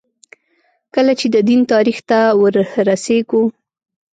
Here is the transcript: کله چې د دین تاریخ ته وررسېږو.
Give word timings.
کله 0.95 1.13
چې 1.19 1.27
د 1.35 1.37
دین 1.49 1.61
تاریخ 1.73 1.97
ته 2.09 2.19
وررسېږو. 2.41 3.43